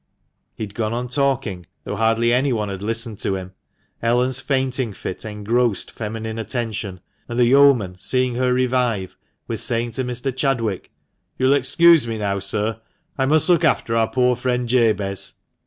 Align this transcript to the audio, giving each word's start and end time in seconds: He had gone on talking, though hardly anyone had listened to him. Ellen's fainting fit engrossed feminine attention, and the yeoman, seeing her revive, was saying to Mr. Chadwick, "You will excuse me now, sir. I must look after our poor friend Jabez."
He 0.55 0.63
had 0.63 0.73
gone 0.73 0.93
on 0.93 1.09
talking, 1.09 1.67
though 1.83 1.95
hardly 1.95 2.33
anyone 2.33 2.69
had 2.69 2.81
listened 2.81 3.19
to 3.19 3.35
him. 3.35 3.53
Ellen's 4.01 4.39
fainting 4.39 4.93
fit 4.93 5.23
engrossed 5.25 5.91
feminine 5.91 6.39
attention, 6.39 7.01
and 7.27 7.37
the 7.37 7.45
yeoman, 7.45 7.97
seeing 7.99 8.33
her 8.33 8.51
revive, 8.51 9.15
was 9.47 9.61
saying 9.63 9.91
to 9.91 10.03
Mr. 10.03 10.35
Chadwick, 10.35 10.89
"You 11.37 11.45
will 11.45 11.53
excuse 11.53 12.07
me 12.07 12.17
now, 12.17 12.39
sir. 12.39 12.81
I 13.15 13.27
must 13.27 13.47
look 13.47 13.63
after 13.63 13.95
our 13.95 14.09
poor 14.09 14.35
friend 14.35 14.67
Jabez." 14.67 15.33